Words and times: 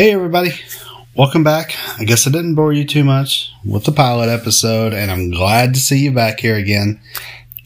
Hey, 0.00 0.14
everybody. 0.14 0.52
Welcome 1.14 1.44
back. 1.44 1.74
I 1.98 2.04
guess 2.04 2.26
I 2.26 2.30
didn't 2.30 2.54
bore 2.54 2.72
you 2.72 2.86
too 2.86 3.04
much 3.04 3.52
with 3.66 3.84
the 3.84 3.92
pilot 3.92 4.30
episode, 4.30 4.94
and 4.94 5.10
I'm 5.10 5.30
glad 5.30 5.74
to 5.74 5.80
see 5.80 5.98
you 5.98 6.10
back 6.10 6.40
here 6.40 6.56
again. 6.56 6.98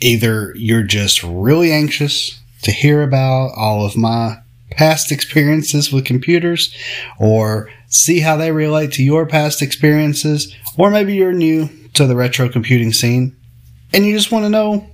Either 0.01 0.53
you're 0.57 0.83
just 0.83 1.23
really 1.23 1.71
anxious 1.71 2.43
to 2.63 2.73
hear 2.73 3.05
about 3.05 3.53
all 3.57 3.87
of 3.87 3.97
my 3.97 4.39
past 4.73 5.13
experiences 5.13 5.93
with 5.93 6.07
computers, 6.07 6.75
or 7.21 7.71
see 7.87 8.19
how 8.19 8.37
they 8.37 8.51
relate 8.51 8.91
to 8.95 9.05
your 9.05 9.27
past 9.27 9.63
experiences, 9.63 10.53
or 10.77 10.91
maybe 10.91 11.15
you're 11.15 11.33
new 11.33 11.69
to 11.93 12.05
the 12.05 12.17
retro 12.17 12.49
computing 12.49 12.93
scene 12.93 13.37
and 13.93 14.05
you 14.05 14.13
just 14.13 14.33
want 14.33 14.45
to 14.45 14.51
know 14.51 14.91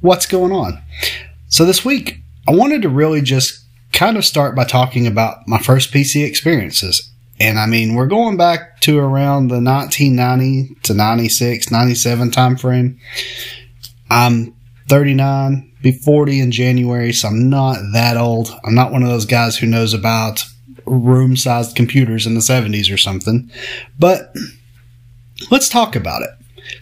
what's 0.00 0.24
going 0.24 0.52
on. 0.52 0.80
So 1.46 1.66
this 1.66 1.84
week, 1.84 2.22
I 2.48 2.52
wanted 2.52 2.80
to 2.80 2.88
really 2.88 3.20
just 3.20 3.59
kind 3.92 4.16
of 4.16 4.24
start 4.24 4.54
by 4.54 4.64
talking 4.64 5.06
about 5.06 5.46
my 5.46 5.58
first 5.58 5.92
PC 5.92 6.26
experiences. 6.26 7.10
And 7.38 7.58
I 7.58 7.66
mean, 7.66 7.94
we're 7.94 8.06
going 8.06 8.36
back 8.36 8.80
to 8.80 8.98
around 8.98 9.48
the 9.48 9.60
1990 9.60 10.76
to 10.82 10.94
96, 10.94 11.70
97 11.70 12.30
time 12.30 12.56
frame. 12.56 13.00
I'm 14.10 14.54
39, 14.88 15.72
be 15.82 15.92
40 15.92 16.40
in 16.40 16.52
January, 16.52 17.12
so 17.12 17.28
I'm 17.28 17.48
not 17.48 17.78
that 17.92 18.16
old. 18.16 18.50
I'm 18.64 18.74
not 18.74 18.92
one 18.92 19.02
of 19.02 19.08
those 19.08 19.24
guys 19.24 19.56
who 19.56 19.66
knows 19.66 19.94
about 19.94 20.44
room 20.84 21.36
sized 21.36 21.76
computers 21.76 22.26
in 22.26 22.34
the 22.34 22.40
70s 22.40 22.92
or 22.92 22.98
something. 22.98 23.50
But 23.98 24.34
let's 25.50 25.68
talk 25.68 25.96
about 25.96 26.22
it. 26.22 26.30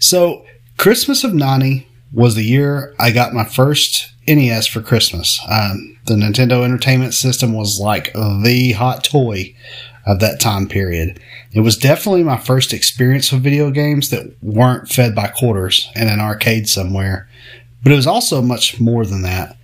So, 0.01 0.45
Christmas 0.77 1.23
of 1.25 1.35
90 1.35 1.87
was 2.13 2.35
the 2.35 2.45
year 2.45 2.95
I 2.99 3.11
got 3.11 3.35
my 3.35 3.45
first 3.45 4.13
NES 4.29 4.67
for 4.67 4.83
Christmas. 4.83 5.41
Um, 5.49 5.97
the 6.05 6.15
Nintendo 6.15 6.65
Entertainment 6.65 7.15
System 7.15 7.55
was 7.55 7.81
like 7.81 8.13
the 8.13 8.75
hot 8.77 9.03
toy 9.03 9.55
of 10.07 10.21
that 10.21 10.41
time 10.41 10.69
period. 10.69 11.21
It 11.53 11.61
was 11.61 11.77
definitely 11.77 12.23
my 12.23 12.37
first 12.37 12.73
experience 12.73 13.33
with 13.33 13.43
video 13.43 13.71
games 13.71 14.11
that 14.11 14.35
weren't 14.43 14.89
fed 14.89 15.15
by 15.15 15.29
quarters 15.29 15.91
in 15.95 16.09
an 16.09 16.21
arcade 16.21 16.69
somewhere. 16.69 17.29
But 17.83 17.93
it 17.93 17.97
was 17.97 18.07
also 18.07 18.43
much 18.43 18.81
more 18.81 19.05
than 19.05 19.23
that. 19.23 19.57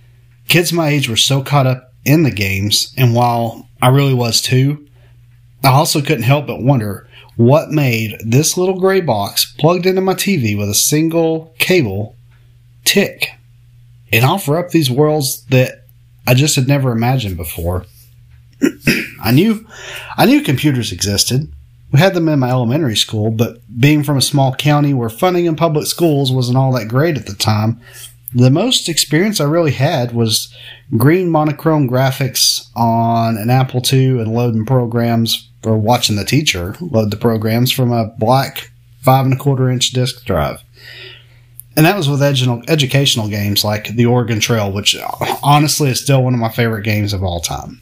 Kids 0.47 0.73
my 0.73 0.89
age 0.89 1.09
were 1.09 1.15
so 1.15 1.41
caught 1.41 1.67
up 1.67 1.93
in 2.03 2.23
the 2.23 2.31
games, 2.31 2.93
and 2.97 3.15
while 3.15 3.67
I 3.81 3.89
really 3.89 4.13
was 4.13 4.41
too, 4.41 4.87
I 5.63 5.69
also 5.69 6.01
couldn't 6.01 6.23
help 6.23 6.47
but 6.47 6.61
wonder 6.61 7.07
what 7.35 7.71
made 7.71 8.17
this 8.23 8.55
little 8.55 8.79
gray 8.79 9.01
box 9.01 9.53
plugged 9.57 9.85
into 9.85 10.01
my 10.01 10.13
TV 10.13 10.57
with 10.57 10.69
a 10.69 10.75
single 10.75 11.53
cable 11.57 12.15
tick 12.83 13.34
and 14.15 14.23
offer 14.23 14.57
up 14.57 14.69
these 14.69 14.89
worlds 14.89 15.43
that 15.47 15.83
I 16.25 16.33
just 16.33 16.55
had 16.55 16.67
never 16.67 16.91
imagined 16.91 17.35
before. 17.35 17.85
I 19.21 19.31
knew 19.31 19.67
I 20.17 20.25
knew 20.25 20.41
computers 20.41 20.93
existed. 20.93 21.51
We 21.91 21.99
had 21.99 22.13
them 22.13 22.29
in 22.29 22.39
my 22.39 22.49
elementary 22.49 22.95
school, 22.95 23.29
but 23.29 23.57
being 23.79 24.03
from 24.03 24.17
a 24.17 24.21
small 24.21 24.55
county 24.55 24.93
where 24.93 25.09
funding 25.09 25.45
in 25.45 25.55
public 25.55 25.85
schools 25.85 26.31
wasn't 26.31 26.57
all 26.57 26.71
that 26.73 26.87
great 26.87 27.17
at 27.17 27.25
the 27.25 27.35
time, 27.35 27.79
the 28.33 28.49
most 28.49 28.89
experience 28.89 29.39
I 29.39 29.45
really 29.45 29.71
had 29.71 30.13
was 30.13 30.53
green 30.97 31.29
monochrome 31.29 31.89
graphics 31.89 32.67
on 32.75 33.37
an 33.37 33.49
Apple 33.49 33.81
II 33.91 34.19
and 34.21 34.33
loading 34.33 34.65
programs 34.65 35.49
or 35.65 35.77
watching 35.77 36.15
the 36.15 36.25
teacher 36.25 36.75
load 36.79 37.11
the 37.11 37.17
programs 37.17 37.71
from 37.71 37.91
a 37.91 38.07
black 38.17 38.71
five 39.01 39.25
and 39.25 39.33
a 39.33 39.37
quarter 39.37 39.69
inch 39.69 39.91
disk 39.91 40.25
drive. 40.25 40.63
And 41.77 41.85
that 41.85 41.97
was 41.97 42.09
with 42.09 42.23
educational 42.23 43.27
games 43.27 43.63
like 43.65 43.95
the 43.95 44.05
Oregon 44.05 44.39
Trail, 44.39 44.71
which 44.71 44.95
honestly 45.43 45.89
is 45.89 46.01
still 46.01 46.23
one 46.23 46.33
of 46.33 46.39
my 46.39 46.49
favorite 46.49 46.83
games 46.83 47.11
of 47.11 47.23
all 47.23 47.41
time. 47.41 47.81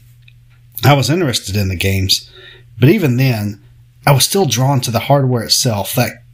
I 0.84 0.94
was 0.94 1.10
interested 1.10 1.56
in 1.56 1.68
the 1.68 1.76
games, 1.76 2.30
but 2.78 2.88
even 2.88 3.16
then, 3.16 3.62
I 4.06 4.12
was 4.12 4.24
still 4.24 4.46
drawn 4.46 4.80
to 4.82 4.90
the 4.90 4.98
hardware 4.98 5.44
itself, 5.44 5.94
that 5.94 6.24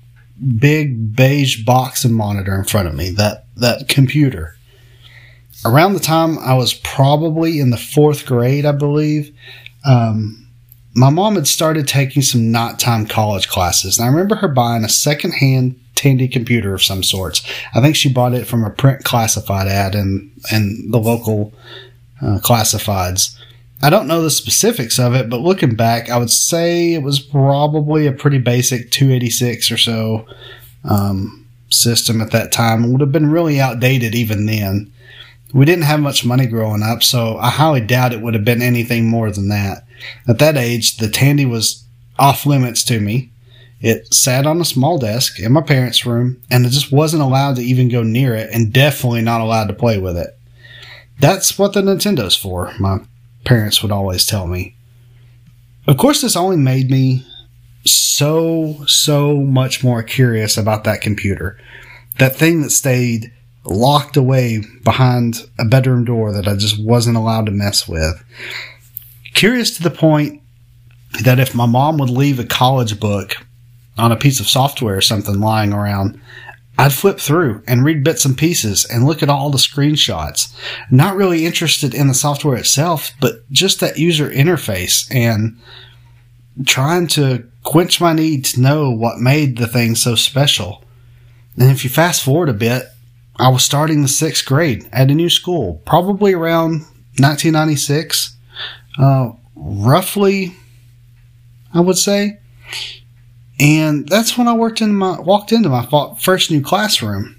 big 0.58 1.14
beige 1.14 1.64
box 1.64 2.04
and 2.04 2.14
monitor 2.14 2.54
in 2.54 2.64
front 2.64 2.88
of 2.88 2.94
me, 2.94 3.10
that, 3.10 3.44
that 3.56 3.88
computer. 3.88 4.56
Around 5.64 5.92
the 5.92 6.00
time 6.00 6.38
I 6.38 6.54
was 6.54 6.72
probably 6.72 7.60
in 7.60 7.70
the 7.70 7.76
fourth 7.76 8.24
grade, 8.24 8.64
I 8.64 8.72
believe, 8.72 9.36
um, 9.84 10.48
my 10.94 11.10
mom 11.10 11.36
had 11.36 11.46
started 11.46 11.86
taking 11.86 12.22
some 12.22 12.50
not 12.50 12.80
time 12.80 13.06
college 13.06 13.48
classes. 13.48 13.98
And 13.98 14.06
I 14.06 14.10
remember 14.10 14.36
her 14.36 14.48
buying 14.48 14.84
a 14.84 14.88
secondhand 14.88 15.79
Tandy 15.94 16.28
computer 16.28 16.74
of 16.74 16.82
some 16.82 17.02
sorts. 17.02 17.42
I 17.74 17.80
think 17.80 17.96
she 17.96 18.12
bought 18.12 18.34
it 18.34 18.46
from 18.46 18.64
a 18.64 18.70
print 18.70 19.04
classified 19.04 19.68
ad 19.68 19.94
in, 19.94 20.30
in 20.52 20.90
the 20.90 20.98
local 20.98 21.52
uh, 22.22 22.38
classifieds. 22.42 23.36
I 23.82 23.90
don't 23.90 24.06
know 24.06 24.22
the 24.22 24.30
specifics 24.30 24.98
of 24.98 25.14
it, 25.14 25.30
but 25.30 25.40
looking 25.40 25.74
back, 25.74 26.10
I 26.10 26.18
would 26.18 26.30
say 26.30 26.92
it 26.92 27.02
was 27.02 27.18
probably 27.18 28.06
a 28.06 28.12
pretty 28.12 28.38
basic 28.38 28.90
286 28.90 29.70
or 29.70 29.78
so 29.78 30.26
um, 30.84 31.46
system 31.70 32.20
at 32.20 32.30
that 32.32 32.52
time. 32.52 32.84
It 32.84 32.90
would 32.90 33.00
have 33.00 33.12
been 33.12 33.30
really 33.30 33.58
outdated 33.58 34.14
even 34.14 34.46
then. 34.46 34.92
We 35.54 35.64
didn't 35.64 35.84
have 35.84 36.00
much 36.00 36.24
money 36.24 36.46
growing 36.46 36.82
up, 36.82 37.02
so 37.02 37.38
I 37.38 37.50
highly 37.50 37.80
doubt 37.80 38.12
it 38.12 38.20
would 38.20 38.34
have 38.34 38.44
been 38.44 38.62
anything 38.62 39.06
more 39.08 39.30
than 39.30 39.48
that. 39.48 39.84
At 40.28 40.38
that 40.38 40.56
age, 40.56 40.98
the 40.98 41.08
Tandy 41.08 41.46
was 41.46 41.84
off 42.18 42.46
limits 42.46 42.84
to 42.84 43.00
me. 43.00 43.30
It 43.80 44.12
sat 44.12 44.46
on 44.46 44.60
a 44.60 44.64
small 44.64 44.98
desk 44.98 45.40
in 45.40 45.52
my 45.52 45.62
parents' 45.62 46.04
room, 46.04 46.42
and 46.50 46.66
I 46.66 46.68
just 46.68 46.92
wasn't 46.92 47.22
allowed 47.22 47.56
to 47.56 47.62
even 47.62 47.88
go 47.88 48.02
near 48.02 48.34
it, 48.34 48.50
and 48.52 48.72
definitely 48.72 49.22
not 49.22 49.40
allowed 49.40 49.68
to 49.68 49.74
play 49.74 49.98
with 49.98 50.18
it. 50.18 50.38
That's 51.18 51.58
what 51.58 51.72
the 51.72 51.80
Nintendo's 51.80 52.36
for, 52.36 52.72
my 52.78 52.98
parents 53.44 53.82
would 53.82 53.92
always 53.92 54.26
tell 54.26 54.46
me. 54.46 54.74
Of 55.86 55.96
course, 55.96 56.20
this 56.20 56.36
only 56.36 56.56
made 56.56 56.90
me 56.90 57.26
so, 57.84 58.84
so 58.86 59.36
much 59.38 59.82
more 59.82 60.02
curious 60.02 60.56
about 60.58 60.84
that 60.84 61.00
computer. 61.00 61.58
That 62.18 62.36
thing 62.36 62.60
that 62.62 62.70
stayed 62.70 63.32
locked 63.64 64.16
away 64.16 64.62
behind 64.84 65.48
a 65.58 65.64
bedroom 65.64 66.04
door 66.04 66.32
that 66.32 66.46
I 66.46 66.56
just 66.56 66.82
wasn't 66.82 67.16
allowed 67.16 67.46
to 67.46 67.52
mess 67.52 67.88
with. 67.88 68.22
Curious 69.32 69.76
to 69.76 69.82
the 69.82 69.90
point 69.90 70.42
that 71.22 71.38
if 71.38 71.54
my 71.54 71.66
mom 71.66 71.98
would 71.98 72.10
leave 72.10 72.38
a 72.38 72.44
college 72.44 73.00
book 73.00 73.36
on 74.00 74.12
a 74.12 74.16
piece 74.16 74.40
of 74.40 74.48
software 74.48 74.96
or 74.96 75.00
something 75.00 75.40
lying 75.40 75.72
around, 75.72 76.20
I'd 76.78 76.92
flip 76.92 77.20
through 77.20 77.62
and 77.66 77.84
read 77.84 78.02
bits 78.02 78.24
and 78.24 78.38
pieces 78.38 78.86
and 78.86 79.04
look 79.04 79.22
at 79.22 79.28
all 79.28 79.50
the 79.50 79.58
screenshots. 79.58 80.54
Not 80.90 81.14
really 81.14 81.44
interested 81.44 81.94
in 81.94 82.08
the 82.08 82.14
software 82.14 82.56
itself, 82.56 83.12
but 83.20 83.50
just 83.52 83.80
that 83.80 83.98
user 83.98 84.30
interface 84.30 85.06
and 85.14 85.60
trying 86.66 87.06
to 87.08 87.46
quench 87.64 88.00
my 88.00 88.12
need 88.12 88.44
to 88.46 88.60
know 88.60 88.90
what 88.90 89.18
made 89.18 89.58
the 89.58 89.66
thing 89.66 89.94
so 89.94 90.14
special. 90.14 90.82
And 91.58 91.70
if 91.70 91.84
you 91.84 91.90
fast 91.90 92.22
forward 92.22 92.48
a 92.48 92.54
bit, 92.54 92.84
I 93.36 93.48
was 93.48 93.64
starting 93.64 94.02
the 94.02 94.08
sixth 94.08 94.46
grade 94.46 94.88
at 94.92 95.10
a 95.10 95.14
new 95.14 95.30
school, 95.30 95.82
probably 95.84 96.32
around 96.32 96.80
1996, 97.18 98.36
uh, 98.98 99.32
roughly, 99.54 100.56
I 101.74 101.80
would 101.80 101.98
say. 101.98 102.38
And 103.60 104.08
that's 104.08 104.38
when 104.38 104.48
I 104.48 104.54
worked 104.54 104.80
in 104.80 104.94
my 104.94 105.20
walked 105.20 105.52
into 105.52 105.68
my 105.68 105.86
first 106.18 106.50
new 106.50 106.62
classroom. 106.62 107.36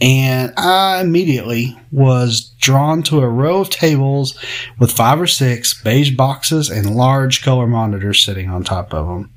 And 0.00 0.54
I 0.56 1.02
immediately 1.02 1.78
was 1.92 2.54
drawn 2.58 3.02
to 3.04 3.20
a 3.20 3.28
row 3.28 3.60
of 3.60 3.68
tables 3.68 4.38
with 4.78 4.90
five 4.90 5.20
or 5.20 5.26
six 5.26 5.74
beige 5.74 6.16
boxes 6.16 6.70
and 6.70 6.96
large 6.96 7.42
color 7.42 7.66
monitors 7.66 8.24
sitting 8.24 8.48
on 8.48 8.64
top 8.64 8.94
of 8.94 9.06
them. 9.06 9.30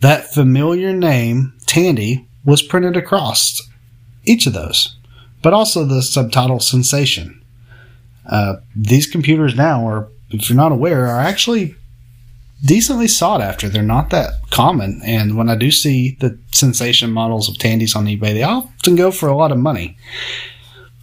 That 0.00 0.34
familiar 0.34 0.92
name, 0.92 1.54
Tandy, 1.66 2.26
was 2.44 2.60
printed 2.60 2.96
across 2.96 3.62
each 4.24 4.48
of 4.48 4.52
those, 4.52 4.96
but 5.42 5.52
also 5.52 5.84
the 5.84 6.02
subtitle 6.02 6.58
Sensation. 6.58 7.40
Uh, 8.26 8.56
these 8.74 9.06
computers 9.06 9.54
now 9.54 9.86
are, 9.86 10.08
if 10.30 10.48
you're 10.50 10.56
not 10.56 10.72
aware, 10.72 11.06
are 11.06 11.20
actually 11.20 11.76
decently 12.64 13.08
sought 13.08 13.40
after. 13.40 13.68
They're 13.68 13.82
not 13.82 14.10
that 14.10 14.32
common, 14.50 15.00
and 15.04 15.36
when 15.36 15.48
I 15.48 15.56
do 15.56 15.70
see 15.70 16.16
the 16.20 16.38
Sensation 16.52 17.10
models 17.12 17.48
of 17.48 17.58
Tandys 17.58 17.94
on 17.94 18.06
eBay, 18.06 18.32
they 18.34 18.42
often 18.42 18.96
go 18.96 19.10
for 19.10 19.28
a 19.28 19.36
lot 19.36 19.52
of 19.52 19.58
money. 19.58 19.96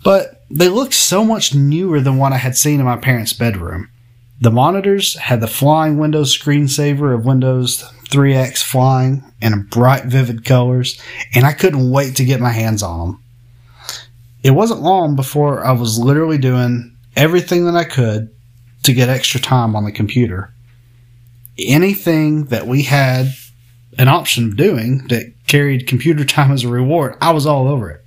But 0.03 0.43
they 0.49 0.67
looked 0.67 0.93
so 0.93 1.23
much 1.23 1.53
newer 1.53 1.99
than 1.99 2.17
what 2.17 2.33
I 2.33 2.37
had 2.37 2.57
seen 2.57 2.79
in 2.79 2.85
my 2.85 2.97
parents' 2.97 3.33
bedroom. 3.33 3.89
The 4.39 4.51
monitors 4.51 5.15
had 5.17 5.39
the 5.39 5.47
flying 5.47 5.97
Windows 5.97 6.35
screensaver 6.35 7.13
of 7.13 7.25
Windows 7.25 7.83
3X 8.09 8.63
flying 8.63 9.23
in 9.39 9.67
bright, 9.69 10.05
vivid 10.05 10.43
colors, 10.43 10.99
and 11.35 11.45
I 11.45 11.53
couldn't 11.53 11.91
wait 11.91 12.15
to 12.15 12.25
get 12.25 12.41
my 12.41 12.49
hands 12.49 12.81
on 12.81 12.99
them. 12.99 13.23
It 14.43 14.51
wasn't 14.51 14.81
long 14.81 15.15
before 15.15 15.63
I 15.63 15.71
was 15.73 15.99
literally 15.99 16.39
doing 16.39 16.97
everything 17.15 17.65
that 17.65 17.75
I 17.75 17.83
could 17.83 18.33
to 18.83 18.93
get 18.93 19.09
extra 19.09 19.39
time 19.39 19.75
on 19.75 19.85
the 19.85 19.91
computer. 19.91 20.51
Anything 21.57 22.45
that 22.45 22.67
we 22.67 22.83
had 22.83 23.33
an 23.97 24.07
option 24.07 24.47
of 24.47 24.57
doing 24.57 25.07
that 25.09 25.33
carried 25.47 25.87
computer 25.87 26.23
time 26.25 26.51
as 26.51 26.63
a 26.63 26.69
reward, 26.69 27.17
I 27.21 27.31
was 27.31 27.45
all 27.45 27.67
over 27.67 27.89
it. 27.91 28.05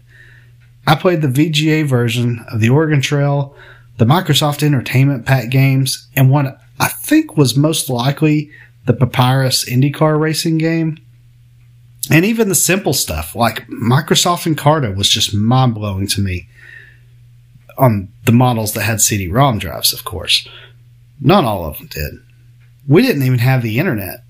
I 0.87 0.95
played 0.95 1.23
the 1.23 1.29
VGA 1.29 1.87
version 1.87 2.45
of 2.51 2.61
the 2.61 2.71
Oregon 2.71 3.01
Trail, 3.01 3.55
the 3.97 4.05
Microsoft 4.05 4.63
Entertainment 4.63 5.25
Pack 5.25 5.51
games, 5.51 6.09
and 6.17 6.31
what 6.31 6.59
I 6.79 6.89
think 6.89 7.37
was 7.37 7.57
most 7.57 7.89
likely 7.89 8.51
the 8.87 8.93
Papyrus 8.93 9.69
IndyCar 9.69 10.19
racing 10.19 10.59
game. 10.59 10.99
And 12.11 12.25
even 12.25 12.49
the 12.49 12.55
simple 12.55 12.93
stuff 12.93 13.35
like 13.35 13.67
Microsoft 13.69 14.53
Encarta 14.53 14.95
was 14.95 15.09
just 15.09 15.35
mind 15.35 15.75
blowing 15.75 16.07
to 16.09 16.21
me 16.21 16.49
on 17.79 18.09
the 18.25 18.33
models 18.33 18.75
that 18.75 18.83
had 18.83 19.01
CD 19.01 19.29
ROM 19.29 19.59
drives, 19.59 19.93
of 19.93 20.05
course. 20.05 20.47
Not 21.21 21.45
all 21.45 21.65
of 21.65 21.79
them 21.79 21.87
did. 21.87 22.15
We 22.87 23.03
didn't 23.03 23.23
even 23.23 23.39
have 23.39 23.63
the 23.63 23.79
internet, 23.79 24.21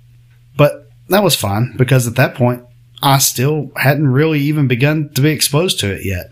but 0.56 0.90
that 1.08 1.22
was 1.22 1.36
fine 1.36 1.74
because 1.76 2.06
at 2.06 2.16
that 2.16 2.34
point, 2.34 2.64
I 3.02 3.18
still 3.18 3.70
hadn't 3.76 4.08
really 4.08 4.40
even 4.40 4.66
begun 4.68 5.10
to 5.10 5.20
be 5.20 5.30
exposed 5.30 5.80
to 5.80 5.92
it 5.92 6.04
yet. 6.04 6.30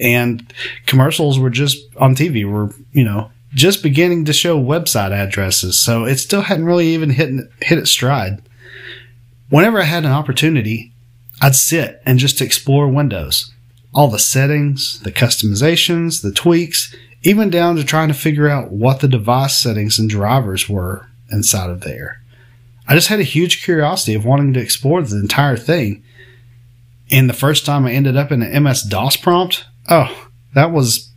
And 0.00 0.52
commercials 0.86 1.38
were 1.38 1.50
just 1.50 1.78
on 1.96 2.14
TV 2.14 2.50
were, 2.50 2.70
you 2.92 3.04
know, 3.04 3.30
just 3.54 3.82
beginning 3.82 4.24
to 4.24 4.32
show 4.32 4.58
website 4.58 5.12
addresses. 5.12 5.78
So 5.78 6.04
it 6.04 6.16
still 6.16 6.42
hadn't 6.42 6.64
really 6.64 6.88
even 6.88 7.10
hit, 7.10 7.30
hit 7.62 7.78
its 7.78 7.90
stride. 7.90 8.42
Whenever 9.50 9.80
I 9.80 9.84
had 9.84 10.04
an 10.04 10.12
opportunity, 10.12 10.92
I'd 11.40 11.54
sit 11.54 12.00
and 12.06 12.18
just 12.18 12.40
explore 12.40 12.88
Windows. 12.88 13.52
All 13.92 14.08
the 14.08 14.18
settings, 14.18 15.00
the 15.00 15.12
customizations, 15.12 16.22
the 16.22 16.32
tweaks, 16.32 16.94
even 17.22 17.50
down 17.50 17.76
to 17.76 17.84
trying 17.84 18.08
to 18.08 18.14
figure 18.14 18.48
out 18.48 18.72
what 18.72 19.00
the 19.00 19.08
device 19.08 19.56
settings 19.56 19.98
and 19.98 20.10
drivers 20.10 20.68
were 20.68 21.08
inside 21.30 21.70
of 21.70 21.80
there. 21.82 22.20
I 22.86 22.94
just 22.94 23.08
had 23.08 23.20
a 23.20 23.24
huge 23.24 23.62
curiosity 23.62 24.14
of 24.14 24.24
wanting 24.24 24.52
to 24.54 24.60
explore 24.60 25.02
the 25.02 25.16
entire 25.16 25.56
thing. 25.56 26.02
And 27.10 27.28
the 27.28 27.34
first 27.34 27.64
time 27.64 27.86
I 27.86 27.92
ended 27.92 28.16
up 28.16 28.30
in 28.30 28.42
an 28.42 28.62
MS 28.62 28.82
DOS 28.82 29.16
prompt, 29.16 29.64
oh, 29.88 30.28
that 30.54 30.70
was 30.70 31.10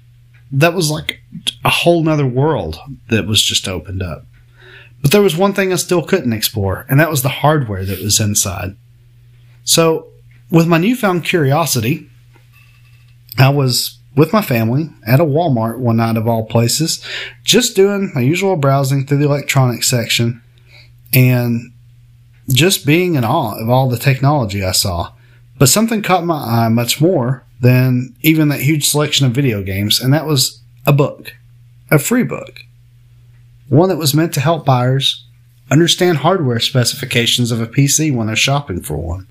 that 0.51 0.73
was 0.73 0.89
like 0.89 1.21
a 1.65 1.69
whole 1.69 2.03
nother 2.03 2.25
world 2.25 2.79
that 3.09 3.27
was 3.27 3.41
just 3.41 3.67
opened 3.67 4.01
up. 4.01 4.25
But 5.01 5.11
there 5.11 5.21
was 5.21 5.35
one 5.35 5.53
thing 5.53 5.71
I 5.71 5.75
still 5.75 6.01
couldn't 6.01 6.33
explore, 6.33 6.85
and 6.89 6.99
that 6.99 7.09
was 7.09 7.21
the 7.21 7.29
hardware 7.29 7.85
that 7.85 8.01
was 8.01 8.19
inside. 8.19 8.75
So, 9.63 10.07
with 10.49 10.67
my 10.67 10.77
newfound 10.77 11.25
curiosity, 11.25 12.09
I 13.37 13.49
was 13.49 13.96
with 14.17 14.33
my 14.33 14.41
family 14.41 14.89
at 15.05 15.19
a 15.21 15.25
Walmart 15.25 15.77
one 15.77 15.97
night 15.97 16.17
of 16.17 16.27
all 16.27 16.45
places, 16.45 17.05
just 17.43 17.75
doing 17.75 18.11
my 18.15 18.21
usual 18.21 18.55
browsing 18.55 19.05
through 19.05 19.19
the 19.19 19.25
electronics 19.25 19.87
section 19.87 20.41
and 21.13 21.71
just 22.49 22.85
being 22.85 23.15
in 23.15 23.23
awe 23.23 23.57
of 23.61 23.69
all 23.69 23.87
the 23.87 23.97
technology 23.97 24.63
I 24.63 24.71
saw. 24.71 25.13
But 25.59 25.69
something 25.69 26.01
caught 26.01 26.25
my 26.25 26.65
eye 26.65 26.69
much 26.69 26.99
more 26.99 27.45
than 27.61 28.15
even 28.21 28.49
that 28.49 28.61
huge 28.61 28.87
selection 28.87 29.25
of 29.25 29.33
video 29.33 29.61
games, 29.63 30.01
and 30.01 30.13
that 30.13 30.25
was 30.25 30.61
a 30.85 30.93
book, 30.93 31.33
a 31.91 31.99
free 31.99 32.23
book, 32.23 32.61
one 33.69 33.89
that 33.89 33.97
was 33.97 34.13
meant 34.13 34.33
to 34.33 34.41
help 34.41 34.65
buyers 34.65 35.25
understand 35.69 36.19
hardware 36.19 36.59
specifications 36.59 37.51
of 37.51 37.61
a 37.61 37.67
PC 37.67 38.15
when 38.15 38.27
they're 38.27 38.35
shopping 38.35 38.81
for 38.81 38.97
one. 38.97 39.27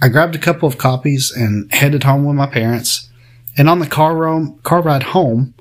I 0.00 0.08
grabbed 0.08 0.34
a 0.34 0.40
couple 0.40 0.66
of 0.66 0.78
copies 0.78 1.30
and 1.30 1.72
headed 1.72 2.02
home 2.02 2.24
with 2.24 2.34
my 2.34 2.46
parents. 2.46 3.08
And 3.56 3.68
on 3.68 3.80
the 3.80 3.86
car, 3.86 4.16
roam, 4.16 4.58
car 4.62 4.82
ride 4.82 5.02
home, 5.02 5.54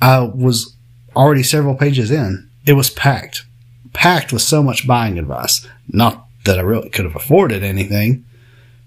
I 0.00 0.20
was 0.20 0.76
already 1.16 1.42
several 1.42 1.74
pages 1.74 2.10
in. 2.10 2.50
It 2.66 2.74
was 2.74 2.90
packed, 2.90 3.44
packed 3.92 4.32
with 4.32 4.42
so 4.42 4.62
much 4.62 4.86
buying 4.86 5.18
advice. 5.18 5.66
Not 5.88 6.26
that 6.44 6.58
I 6.58 6.62
really 6.62 6.90
could 6.90 7.04
have 7.04 7.16
afforded 7.16 7.62
anything, 7.62 8.24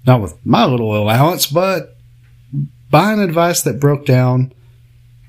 not 0.06 0.22
with 0.22 0.36
my 0.46 0.66
little 0.66 0.96
allowance, 0.96 1.48
but 1.48 1.96
buying 2.90 3.20
advice 3.20 3.62
that 3.64 3.80
broke 3.80 4.06
down 4.06 4.54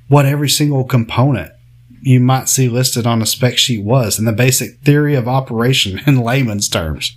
what 0.09 0.27
every 0.27 0.49
single 0.49 0.85
component 0.85 1.53
you 2.01 2.21
might 2.21 2.49
see 2.49 2.69
listed 2.69 3.07
on 3.07 3.21
a 3.21 3.27
spec 3.27 3.59
sheet 3.59 3.83
was 3.83 4.19
and 4.19 4.27
the 4.27 4.33
basic 4.33 4.79
theory 4.81 5.15
of 5.15 5.27
operation 5.27 6.01
in 6.07 6.21
layman's 6.21 6.69
terms. 6.69 7.17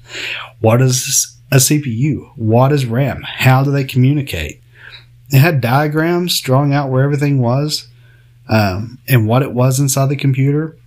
What 0.59 0.81
is 0.81 1.38
a 1.51 1.57
CPU? 1.57 2.31
What 2.36 2.71
is 2.71 2.86
RAM? 2.86 3.24
How 3.24 3.63
do 3.63 3.71
they 3.71 3.83
communicate? 3.83 4.62
It 5.31 5.39
had 5.39 5.62
diagrams 5.62 6.39
drawing 6.39 6.74
out 6.74 6.89
where 6.89 7.04
everything 7.04 7.39
was 7.39 7.88
um, 8.50 9.00
and 9.07 9.28
what 9.28 9.44
it 9.44 9.54
was 9.54 9.80
inside 9.80 10.10
the 10.10 10.16
computer, 10.16 10.78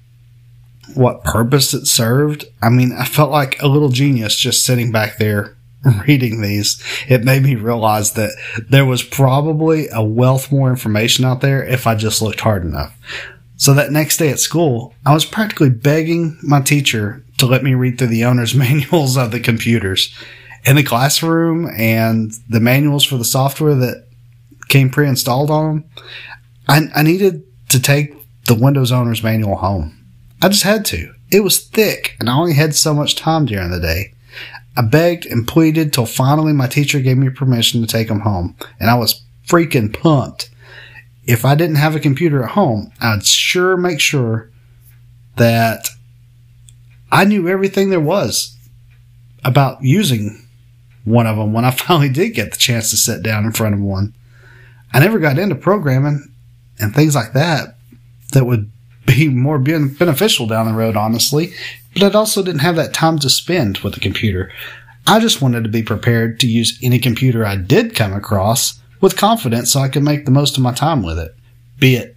what 0.94 1.25
purpose 1.25 1.73
it 1.73 1.87
served. 1.87 2.44
I 2.61 2.69
mean, 2.69 2.93
I 2.93 3.05
felt 3.05 3.31
like 3.31 3.61
a 3.62 3.69
little 3.69 3.88
genius 3.88 4.37
just 4.37 4.64
sitting 4.64 4.93
back 4.93 5.17
there 5.17 5.56
reading 6.06 6.41
these, 6.41 6.82
it 7.08 7.25
made 7.25 7.43
me 7.43 7.55
realize 7.55 8.12
that 8.12 8.32
there 8.69 8.87
was 8.87 9.02
probably 9.02 9.88
a 9.93 10.02
wealth 10.02 10.50
more 10.50 10.70
information 10.70 11.25
out 11.25 11.40
there 11.40 11.62
if 11.64 11.87
I 11.87 11.94
just 11.94 12.23
looked 12.23 12.40
hard 12.40 12.64
enough. 12.64 12.97
So 13.56 13.75
that 13.75 13.93
next 13.93 14.17
day 14.17 14.31
at 14.31 14.40
school, 14.40 14.94
I 15.06 15.14
was 15.14 15.25
practically 15.25 15.70
begging 15.70 16.38
my 16.43 16.61
teacher 16.61 17.25
to 17.38 17.47
let 17.47 17.62
me 17.62 17.75
read 17.75 17.99
through 17.99 18.08
the 18.08 18.25
owner's 18.25 18.55
manuals 18.55 19.17
of 19.17 19.31
the 19.31 19.40
computers 19.40 20.14
in 20.64 20.76
the 20.76 20.82
classroom 20.82 21.70
and 21.76 22.32
the 22.49 22.61
manuals 22.61 23.05
for 23.05 23.17
the 23.17 23.25
software 23.25 23.75
that 23.75 24.06
came 24.69 24.90
pre-installed 24.90 25.50
on 25.50 25.66
them. 25.66 25.84
I, 26.69 26.82
I 26.94 27.02
needed 27.02 27.43
to 27.70 27.81
take 27.81 28.14
the 28.46 28.55
Windows 28.55 28.93
owner's 28.93 29.22
manual 29.22 29.56
home. 29.56 29.99
I 30.43 30.49
just 30.49 30.62
had 30.62 30.84
to. 30.87 31.12
It 31.31 31.40
was 31.40 31.64
thick 31.64 32.16
and 32.20 32.28
I 32.28 32.37
only 32.37 32.55
had 32.55 32.75
so 32.75 32.94
much 32.94 33.16
time 33.16 33.46
during 33.46 33.70
the 33.70 33.81
day. 33.81 34.14
I 34.76 34.82
begged 34.82 35.26
and 35.26 35.46
pleaded 35.46 35.93
till 35.93 36.06
finally 36.06 36.52
my 36.52 36.66
teacher 36.66 37.00
gave 37.00 37.16
me 37.16 37.31
permission 37.31 37.81
to 37.81 37.87
take 37.87 38.08
them 38.08 38.20
home, 38.20 38.56
and 38.81 38.90
I 38.90 38.94
was 38.94 39.22
freaking 39.46 39.93
pumped. 39.93 40.50
If 41.26 41.44
I 41.44 41.55
didn't 41.55 41.76
have 41.76 41.94
a 41.94 42.00
computer 42.00 42.43
at 42.43 42.50
home, 42.50 42.93
I'd 43.00 43.25
sure 43.25 43.76
make 43.76 44.00
sure 44.00 44.50
that 45.37 45.88
I 47.11 47.25
knew 47.25 47.49
everything 47.49 47.90
there 47.90 48.00
was 48.00 48.56
about 49.44 49.82
using 49.82 50.47
one 51.04 51.26
of 51.26 51.37
them 51.37 51.52
when 51.52 51.64
I 51.64 51.71
finally 51.73 52.09
did 52.09 52.30
get 52.30 52.52
the 52.52 52.59
chance 52.59 52.90
to 52.90 52.97
sit 52.97 53.23
down 53.23 53.44
in 53.44 53.52
front 53.52 53.75
of 53.75 53.80
one. 53.80 54.14
I 54.95 55.01
never 55.01 55.19
got 55.19 55.39
into 55.39 55.55
programming 55.55 56.33
and 56.81 56.95
things 56.95 57.15
like 57.15 57.35
that 57.35 57.77
that 58.33 58.47
would 58.47 58.71
be 59.07 59.29
more 59.29 59.59
beneficial 59.59 60.47
down 60.47 60.67
the 60.67 60.73
road, 60.73 60.97
honestly, 60.97 61.53
but 61.93 62.15
I 62.15 62.19
also 62.19 62.43
didn't 62.43 62.61
have 62.61 62.77
that 62.77 62.95
time 62.95 63.19
to 63.19 63.29
spend 63.29 63.79
with 63.79 63.93
the 63.93 64.01
computer. 64.01 64.51
I 65.07 65.21
just 65.21 65.43
wanted 65.43 65.65
to 65.65 65.71
be 65.71 65.83
prepared 65.83 66.41
to 66.41 66.47
use 66.47 66.79
any 66.83 66.99
computer 66.99 67.45
I 67.45 67.57
did 67.57 67.95
come 67.95 68.15
across 68.15 68.81
with 69.03 69.19
confidence 69.19 69.71
so 69.71 69.81
I 69.81 69.91
could 69.91 70.03
make 70.03 70.25
the 70.25 70.31
most 70.31 70.57
of 70.57 70.63
my 70.63 70.73
time 70.73 71.03
with 71.03 71.19
it. 71.19 71.35
Be 71.79 71.97
it 71.97 72.15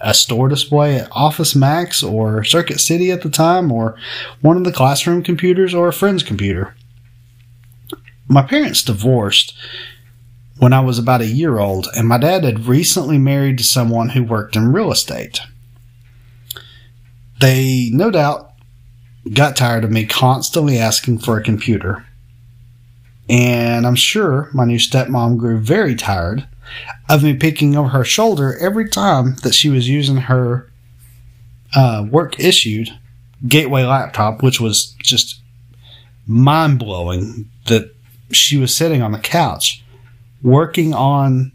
a 0.00 0.14
store 0.14 0.48
display 0.48 0.96
at 0.96 1.08
Office 1.12 1.54
Max 1.56 2.02
or 2.02 2.44
Circuit 2.44 2.80
City 2.80 3.10
at 3.10 3.22
the 3.22 3.30
time, 3.30 3.72
or 3.72 3.96
one 4.40 4.56
of 4.56 4.64
the 4.64 4.72
classroom 4.72 5.22
computers 5.22 5.74
or 5.74 5.88
a 5.88 5.92
friend's 5.92 6.22
computer. 6.22 6.74
My 8.28 8.42
parents 8.42 8.82
divorced 8.82 9.54
when 10.58 10.72
I 10.72 10.80
was 10.80 10.98
about 10.98 11.20
a 11.20 11.26
year 11.26 11.58
old, 11.58 11.86
and 11.96 12.08
my 12.08 12.18
dad 12.18 12.44
had 12.44 12.66
recently 12.66 13.18
married 13.18 13.58
to 13.58 13.64
someone 13.64 14.10
who 14.10 14.24
worked 14.24 14.56
in 14.56 14.72
real 14.72 14.90
estate. 14.90 15.40
They 17.40 17.90
no 17.92 18.10
doubt 18.10 18.52
got 19.32 19.56
tired 19.56 19.84
of 19.84 19.90
me 19.90 20.04
constantly 20.06 20.78
asking 20.78 21.18
for 21.18 21.38
a 21.38 21.44
computer. 21.44 22.04
And 23.28 23.86
I'm 23.86 23.94
sure 23.94 24.50
my 24.52 24.64
new 24.64 24.78
stepmom 24.78 25.38
grew 25.38 25.58
very 25.58 25.94
tired 25.94 26.48
of 27.08 27.22
me 27.22 27.34
picking 27.34 27.76
over 27.76 27.88
her 27.88 28.04
shoulder 28.04 28.56
every 28.58 28.88
time 28.88 29.36
that 29.42 29.54
she 29.54 29.68
was 29.68 29.88
using 29.88 30.16
her 30.16 30.70
uh, 31.76 32.06
work 32.10 32.40
issued 32.40 32.90
gateway 33.46 33.84
laptop, 33.84 34.42
which 34.42 34.60
was 34.60 34.96
just 35.02 35.40
mind 36.26 36.78
blowing 36.78 37.48
that 37.66 37.94
she 38.32 38.56
was 38.56 38.74
sitting 38.74 39.02
on 39.02 39.12
the 39.12 39.18
couch 39.18 39.84
working 40.42 40.94
on 40.94 41.52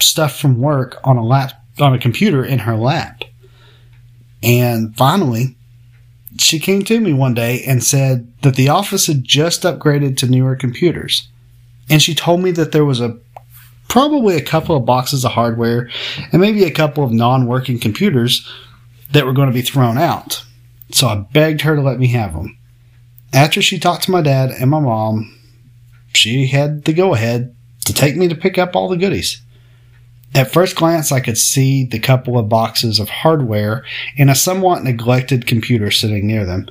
stuff 0.00 0.38
from 0.38 0.60
work 0.60 0.98
on 1.04 1.16
a 1.16 1.24
lap 1.24 1.52
on 1.78 1.94
a 1.94 1.98
computer 1.98 2.44
in 2.44 2.60
her 2.60 2.76
lap. 2.76 3.22
And 4.42 4.96
finally, 4.96 5.56
she 6.38 6.58
came 6.58 6.82
to 6.84 7.00
me 7.00 7.12
one 7.12 7.34
day 7.34 7.62
and 7.66 7.82
said 7.82 8.32
that 8.42 8.56
the 8.56 8.68
office 8.68 9.06
had 9.06 9.24
just 9.24 9.62
upgraded 9.62 10.16
to 10.18 10.26
newer 10.26 10.56
computers. 10.56 11.28
And 11.88 12.02
she 12.02 12.14
told 12.14 12.40
me 12.40 12.50
that 12.52 12.72
there 12.72 12.84
was 12.84 13.00
a 13.00 13.18
probably 13.88 14.36
a 14.36 14.42
couple 14.42 14.76
of 14.76 14.84
boxes 14.84 15.24
of 15.24 15.32
hardware 15.32 15.88
and 16.32 16.40
maybe 16.40 16.64
a 16.64 16.70
couple 16.70 17.04
of 17.04 17.12
non-working 17.12 17.78
computers 17.78 18.50
that 19.12 19.24
were 19.24 19.32
going 19.32 19.48
to 19.48 19.54
be 19.54 19.62
thrown 19.62 19.96
out. 19.96 20.44
So 20.90 21.06
I 21.06 21.16
begged 21.32 21.62
her 21.62 21.76
to 21.76 21.82
let 21.82 21.98
me 21.98 22.08
have 22.08 22.34
them. 22.34 22.58
After 23.32 23.62
she 23.62 23.78
talked 23.78 24.04
to 24.04 24.10
my 24.10 24.22
dad 24.22 24.50
and 24.50 24.70
my 24.70 24.80
mom, 24.80 25.36
she 26.12 26.46
had 26.46 26.84
the 26.84 26.92
go 26.92 27.14
ahead 27.14 27.55
to 27.86 27.94
take 27.94 28.16
me 28.16 28.28
to 28.28 28.34
pick 28.34 28.58
up 28.58 28.76
all 28.76 28.88
the 28.88 28.96
goodies. 28.96 29.42
At 30.34 30.52
first 30.52 30.76
glance, 30.76 31.12
I 31.12 31.20
could 31.20 31.38
see 31.38 31.84
the 31.84 31.98
couple 31.98 32.38
of 32.38 32.48
boxes 32.48 33.00
of 33.00 33.08
hardware 33.08 33.84
and 34.18 34.28
a 34.28 34.34
somewhat 34.34 34.84
neglected 34.84 35.46
computer 35.46 35.90
sitting 35.90 36.26
near 36.26 36.44
them. 36.44 36.68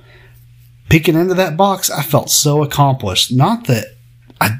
Peeking 0.89 1.15
into 1.15 1.33
that 1.33 1.57
box, 1.57 1.89
I 1.89 2.03
felt 2.03 2.29
so 2.29 2.61
accomplished. 2.61 3.33
Not 3.33 3.65
that 3.65 3.95
I 4.39 4.59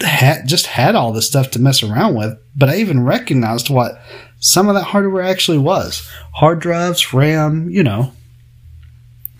had 0.00 0.46
just 0.46 0.66
had 0.66 0.94
all 0.94 1.12
this 1.12 1.26
stuff 1.26 1.50
to 1.52 1.58
mess 1.58 1.82
around 1.82 2.14
with, 2.14 2.38
but 2.54 2.68
I 2.68 2.76
even 2.76 3.02
recognized 3.02 3.70
what 3.70 4.00
some 4.38 4.68
of 4.68 4.76
that 4.76 4.84
hardware 4.84 5.24
actually 5.24 5.58
was 5.58 6.08
hard 6.34 6.60
drives, 6.60 7.12
RAM, 7.12 7.68
you 7.70 7.82
know. 7.82 8.12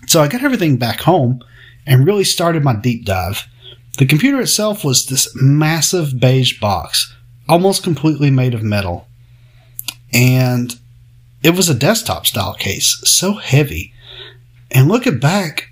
So 0.07 0.21
I 0.21 0.27
got 0.27 0.43
everything 0.43 0.77
back 0.77 0.99
home 1.01 1.41
and 1.85 2.05
really 2.05 2.25
started 2.25 2.63
my 2.63 2.75
deep 2.75 3.05
dive. 3.05 3.47
The 3.99 4.05
computer 4.05 4.39
itself 4.39 4.85
was 4.85 5.05
this 5.05 5.35
massive 5.35 6.21
beige 6.21 6.57
box, 6.61 7.13
almost 7.49 7.83
completely 7.83 8.31
made 8.31 8.53
of 8.53 8.63
metal. 8.63 9.09
And 10.13 10.73
it 11.43 11.49
was 11.49 11.67
a 11.67 11.75
desktop 11.75 12.25
style 12.25 12.53
case, 12.53 13.01
so 13.03 13.33
heavy. 13.33 13.93
And 14.71 14.87
looking 14.87 15.19
back, 15.19 15.71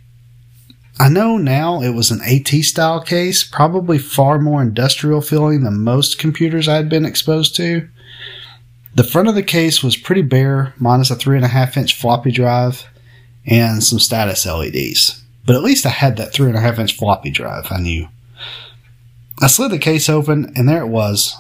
I 0.99 1.07
know 1.07 1.37
now 1.37 1.81
it 1.81 1.91
was 1.91 2.11
an 2.11 2.19
AT 2.21 2.49
style 2.65 2.99
case, 2.99 3.45
probably 3.45 3.97
far 3.97 4.39
more 4.39 4.61
industrial 4.61 5.21
feeling 5.21 5.63
than 5.63 5.79
most 5.79 6.19
computers 6.19 6.67
I'd 6.67 6.89
been 6.89 7.05
exposed 7.05 7.55
to. 7.55 7.87
The 8.93 9.05
front 9.05 9.29
of 9.29 9.35
the 9.35 9.43
case 9.43 9.81
was 9.81 9.95
pretty 9.95 10.21
bare, 10.21 10.73
minus 10.77 11.11
a 11.11 11.15
3.5 11.15 11.77
inch 11.77 11.95
floppy 11.95 12.31
drive 12.31 12.87
and 13.45 13.81
some 13.81 13.99
status 13.99 14.45
LEDs. 14.45 15.23
But 15.45 15.55
at 15.55 15.63
least 15.63 15.85
I 15.85 15.91
had 15.91 16.17
that 16.17 16.33
3.5 16.33 16.79
inch 16.79 16.97
floppy 16.97 17.31
drive, 17.31 17.67
I 17.71 17.79
knew. 17.79 18.09
I 19.39 19.47
slid 19.47 19.71
the 19.71 19.79
case 19.79 20.09
open, 20.09 20.51
and 20.55 20.67
there 20.67 20.81
it 20.81 20.87
was 20.87 21.39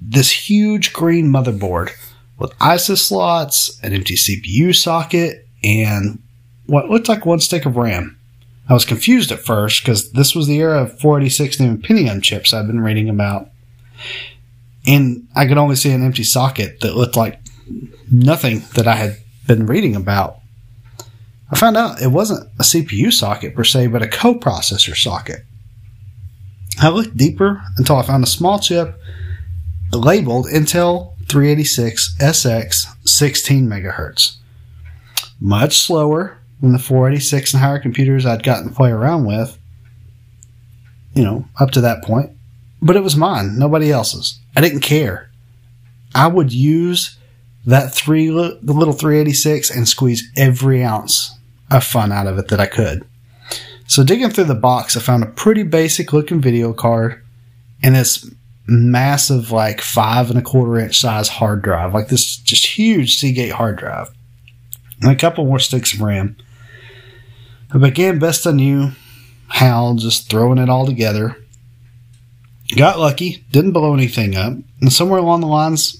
this 0.00 0.30
huge 0.48 0.92
green 0.92 1.30
motherboard 1.30 1.90
with 2.38 2.54
ISA 2.62 2.96
slots, 2.96 3.78
an 3.82 3.92
empty 3.92 4.14
CPU 4.14 4.74
socket, 4.74 5.46
and 5.62 6.22
what 6.66 6.88
looked 6.88 7.08
like 7.08 7.26
one 7.26 7.40
stick 7.40 7.66
of 7.66 7.76
RAM. 7.76 8.18
I 8.68 8.74
was 8.74 8.84
confused 8.84 9.32
at 9.32 9.40
first 9.40 9.82
because 9.82 10.12
this 10.12 10.34
was 10.34 10.46
the 10.46 10.58
era 10.58 10.82
of 10.82 11.00
486 11.00 11.58
and 11.60 11.82
Pentium 11.82 12.22
chips 12.22 12.52
I'd 12.52 12.66
been 12.66 12.82
reading 12.82 13.08
about. 13.08 13.48
And 14.86 15.26
I 15.34 15.46
could 15.46 15.58
only 15.58 15.76
see 15.76 15.90
an 15.90 16.04
empty 16.04 16.24
socket 16.24 16.80
that 16.80 16.94
looked 16.94 17.16
like 17.16 17.40
nothing 18.10 18.62
that 18.74 18.86
I 18.86 18.94
had 18.94 19.16
been 19.46 19.66
reading 19.66 19.96
about. 19.96 20.38
I 21.50 21.56
found 21.56 21.76
out 21.76 22.02
it 22.02 22.08
wasn't 22.08 22.48
a 22.58 22.62
CPU 22.62 23.12
socket 23.12 23.54
per 23.54 23.64
se, 23.64 23.86
but 23.86 24.02
a 24.02 24.06
coprocessor 24.06 24.94
socket. 24.94 25.44
I 26.80 26.88
looked 26.90 27.16
deeper 27.16 27.62
until 27.76 27.96
I 27.96 28.02
found 28.02 28.22
a 28.22 28.28
small 28.28 28.58
chip 28.58 29.00
labeled 29.92 30.46
Intel 30.46 31.14
386 31.28 32.16
SX 32.20 32.86
16 33.04 33.66
megahertz. 33.66 34.36
Much 35.40 35.78
slower 35.78 36.38
than 36.60 36.72
the 36.72 36.78
486 36.78 37.54
and 37.54 37.62
higher 37.62 37.78
computers 37.78 38.26
I'd 38.26 38.42
gotten 38.42 38.68
to 38.68 38.74
play 38.74 38.90
around 38.90 39.24
with, 39.24 39.58
you 41.14 41.22
know, 41.24 41.46
up 41.58 41.70
to 41.72 41.80
that 41.80 42.02
point. 42.04 42.30
But 42.80 42.96
it 42.96 43.02
was 43.02 43.16
mine, 43.16 43.58
nobody 43.58 43.90
else's. 43.90 44.38
I 44.56 44.60
didn't 44.60 44.80
care. 44.80 45.30
I 46.14 46.28
would 46.28 46.52
use 46.52 47.16
that 47.66 47.92
three, 47.92 48.28
the 48.28 48.58
little 48.62 48.94
386 48.94 49.70
and 49.70 49.88
squeeze 49.88 50.30
every 50.36 50.82
ounce 50.84 51.36
of 51.70 51.84
fun 51.84 52.12
out 52.12 52.26
of 52.26 52.38
it 52.38 52.48
that 52.48 52.60
I 52.60 52.66
could. 52.66 53.06
So 53.88 54.04
digging 54.04 54.28
through 54.28 54.44
the 54.44 54.54
box, 54.54 54.96
I 54.96 55.00
found 55.00 55.22
a 55.24 55.28
pretty 55.28 55.62
basic 55.62 56.12
looking 56.12 56.42
video 56.42 56.74
card 56.74 57.24
and 57.82 57.94
this 57.94 58.30
massive, 58.66 59.50
like 59.50 59.80
five 59.80 60.28
and 60.28 60.38
a 60.38 60.42
quarter 60.42 60.78
inch 60.78 61.00
size 61.00 61.28
hard 61.28 61.62
drive, 61.62 61.94
like 61.94 62.08
this 62.08 62.36
just 62.36 62.66
huge 62.66 63.16
Seagate 63.16 63.52
hard 63.52 63.78
drive, 63.78 64.10
and 65.00 65.10
a 65.10 65.16
couple 65.16 65.46
more 65.46 65.58
sticks 65.58 65.94
of 65.94 66.02
RAM. 66.02 66.36
I 67.72 67.78
began 67.78 68.18
best 68.18 68.46
I 68.46 68.50
knew 68.50 68.90
how, 69.46 69.96
just 69.96 70.28
throwing 70.28 70.58
it 70.58 70.68
all 70.68 70.84
together. 70.84 71.42
Got 72.76 72.98
lucky, 72.98 73.42
didn't 73.52 73.72
blow 73.72 73.94
anything 73.94 74.36
up, 74.36 74.52
and 74.82 74.92
somewhere 74.92 75.20
along 75.20 75.40
the 75.40 75.46
lines, 75.46 75.96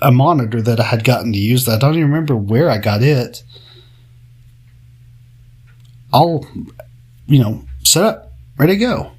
a 0.00 0.12
monitor 0.12 0.62
that 0.62 0.78
I 0.78 0.84
had 0.84 1.02
gotten 1.02 1.32
to 1.32 1.38
use 1.38 1.64
that 1.64 1.72
I 1.72 1.78
don't 1.78 1.96
even 1.96 2.10
remember 2.10 2.36
where 2.36 2.70
I 2.70 2.78
got 2.78 3.02
it 3.02 3.42
all, 6.12 6.46
you 7.26 7.38
know, 7.38 7.64
set 7.84 8.04
up, 8.04 8.32
ready 8.56 8.74
to 8.74 8.78
go. 8.78 9.12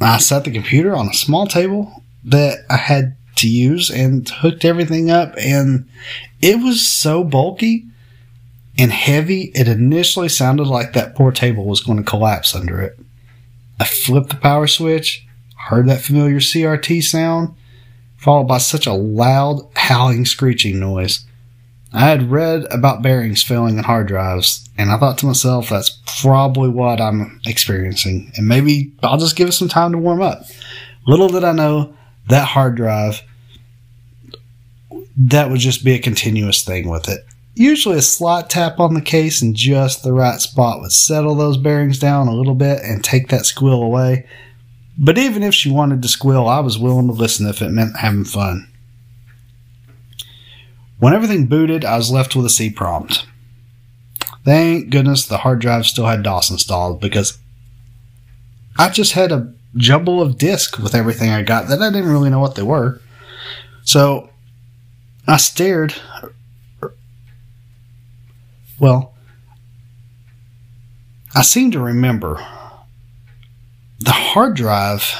I 0.00 0.18
set 0.18 0.44
the 0.44 0.50
computer 0.50 0.94
on 0.96 1.08
a 1.08 1.14
small 1.14 1.46
table 1.46 2.02
that 2.24 2.64
I 2.70 2.76
had 2.76 3.16
to 3.36 3.48
use 3.48 3.90
and 3.90 4.28
hooked 4.28 4.64
everything 4.64 5.10
up, 5.10 5.34
and 5.36 5.88
it 6.40 6.56
was 6.56 6.86
so 6.86 7.22
bulky 7.22 7.84
and 8.78 8.92
heavy, 8.92 9.52
it 9.54 9.68
initially 9.68 10.30
sounded 10.30 10.66
like 10.66 10.94
that 10.94 11.14
poor 11.14 11.32
table 11.32 11.66
was 11.66 11.82
going 11.82 11.98
to 11.98 12.04
collapse 12.04 12.54
under 12.54 12.80
it. 12.80 12.98
I 13.78 13.84
flipped 13.84 14.30
the 14.30 14.36
power 14.36 14.66
switch, 14.66 15.26
heard 15.56 15.86
that 15.88 16.00
familiar 16.00 16.40
CRT 16.40 17.02
sound, 17.02 17.54
followed 18.16 18.48
by 18.48 18.56
such 18.56 18.86
a 18.86 18.94
loud, 18.94 19.68
howling, 19.74 20.24
screeching 20.24 20.80
noise. 20.80 21.26
I 21.92 22.00
had 22.00 22.30
read 22.30 22.66
about 22.70 23.02
bearings 23.02 23.42
failing 23.42 23.76
in 23.76 23.84
hard 23.84 24.06
drives, 24.06 24.68
and 24.78 24.90
I 24.90 24.98
thought 24.98 25.18
to 25.18 25.26
myself, 25.26 25.68
that's 25.68 26.00
probably 26.20 26.68
what 26.68 27.00
I'm 27.00 27.40
experiencing. 27.44 28.30
And 28.36 28.46
maybe 28.46 28.92
I'll 29.02 29.18
just 29.18 29.36
give 29.36 29.48
it 29.48 29.52
some 29.52 29.68
time 29.68 29.92
to 29.92 29.98
warm 29.98 30.22
up. 30.22 30.44
Little 31.06 31.28
did 31.28 31.42
I 31.42 31.52
know 31.52 31.94
that 32.28 32.46
hard 32.46 32.76
drive, 32.76 33.22
that 35.16 35.50
would 35.50 35.60
just 35.60 35.84
be 35.84 35.92
a 35.92 35.98
continuous 35.98 36.64
thing 36.64 36.88
with 36.88 37.08
it. 37.08 37.26
Usually 37.54 37.98
a 37.98 38.02
slight 38.02 38.48
tap 38.48 38.78
on 38.78 38.94
the 38.94 39.00
case 39.00 39.42
in 39.42 39.54
just 39.54 40.02
the 40.02 40.12
right 40.12 40.40
spot 40.40 40.80
would 40.80 40.92
settle 40.92 41.34
those 41.34 41.56
bearings 41.56 41.98
down 41.98 42.28
a 42.28 42.34
little 42.34 42.54
bit 42.54 42.80
and 42.82 43.02
take 43.02 43.28
that 43.28 43.44
squeal 43.44 43.82
away. 43.82 44.26
But 44.96 45.18
even 45.18 45.42
if 45.42 45.54
she 45.54 45.70
wanted 45.70 46.02
to 46.02 46.08
squeal, 46.08 46.46
I 46.46 46.60
was 46.60 46.78
willing 46.78 47.08
to 47.08 47.12
listen 47.12 47.48
if 47.48 47.60
it 47.60 47.70
meant 47.70 47.96
having 47.96 48.24
fun. 48.24 48.69
When 51.00 51.14
everything 51.14 51.46
booted, 51.46 51.84
I 51.84 51.96
was 51.96 52.12
left 52.12 52.36
with 52.36 52.46
a 52.46 52.50
C 52.50 52.70
prompt. 52.70 53.26
Thank 54.44 54.90
goodness 54.90 55.26
the 55.26 55.38
hard 55.38 55.60
drive 55.60 55.86
still 55.86 56.06
had 56.06 56.22
DOS 56.22 56.50
installed 56.50 57.00
because 57.00 57.38
I 58.78 58.90
just 58.90 59.12
had 59.12 59.32
a 59.32 59.52
jumble 59.76 60.20
of 60.20 60.38
disk 60.38 60.78
with 60.78 60.94
everything 60.94 61.30
I 61.30 61.42
got 61.42 61.68
that 61.68 61.80
I 61.80 61.90
didn't 61.90 62.10
really 62.10 62.30
know 62.30 62.38
what 62.38 62.54
they 62.54 62.62
were. 62.62 63.00
So 63.82 64.30
I 65.26 65.38
stared. 65.38 65.94
Well, 68.78 69.14
I 71.34 71.42
seem 71.42 71.70
to 71.70 71.80
remember 71.80 72.36
the 73.98 74.12
hard 74.12 74.56
drive 74.56 75.14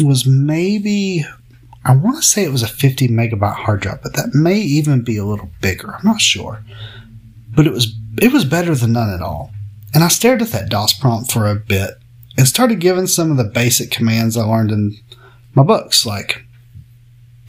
was 0.00 0.26
maybe 0.26 1.24
I 1.86 1.94
want 1.94 2.16
to 2.16 2.22
say 2.22 2.42
it 2.42 2.50
was 2.50 2.64
a 2.64 2.68
50 2.68 3.08
megabyte 3.08 3.54
hard 3.54 3.80
drive, 3.80 4.02
but 4.02 4.14
that 4.14 4.34
may 4.34 4.58
even 4.58 5.02
be 5.02 5.16
a 5.16 5.24
little 5.24 5.50
bigger. 5.60 5.94
I'm 5.94 6.04
not 6.04 6.20
sure. 6.20 6.64
But 7.54 7.66
it 7.66 7.72
was 7.72 7.94
it 8.20 8.32
was 8.32 8.44
better 8.44 8.74
than 8.74 8.92
none 8.92 9.10
at 9.10 9.22
all. 9.22 9.52
And 9.94 10.02
I 10.02 10.08
stared 10.08 10.42
at 10.42 10.48
that 10.48 10.68
DOS 10.68 10.94
prompt 10.94 11.30
for 11.30 11.46
a 11.46 11.54
bit 11.54 11.94
and 12.36 12.48
started 12.48 12.80
giving 12.80 13.06
some 13.06 13.30
of 13.30 13.36
the 13.36 13.44
basic 13.44 13.90
commands 13.90 14.36
I 14.36 14.42
learned 14.42 14.72
in 14.72 14.96
my 15.54 15.62
books, 15.62 16.04
like 16.04 16.42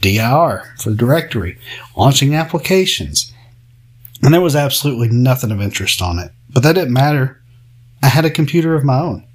dir 0.00 0.62
for 0.78 0.94
directory, 0.94 1.58
launching 1.96 2.34
applications. 2.34 3.32
And 4.22 4.32
there 4.32 4.40
was 4.40 4.56
absolutely 4.56 5.08
nothing 5.08 5.50
of 5.50 5.60
interest 5.60 6.00
on 6.00 6.18
it. 6.20 6.30
But 6.48 6.62
that 6.62 6.74
didn't 6.74 6.92
matter. 6.92 7.40
I 8.02 8.06
had 8.06 8.24
a 8.24 8.30
computer 8.30 8.74
of 8.74 8.84
my 8.84 9.00
own. 9.00 9.26